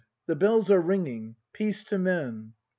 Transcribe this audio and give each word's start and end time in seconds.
The 0.25 0.35
bells 0.35 0.71
are 0.71 0.81
ringing: 0.81 1.35
Peace 1.53 1.83
to 1.83 1.99
Men. 1.99 2.53